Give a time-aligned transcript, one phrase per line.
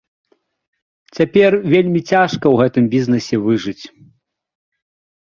[1.19, 3.81] Цяпер вельмі цяжка ў гэтым бізнесе выжыць.